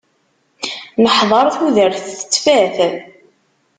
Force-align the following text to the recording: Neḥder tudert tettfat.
Neḥder 1.03 1.45
tudert 1.55 2.05
tettfat. 2.17 2.77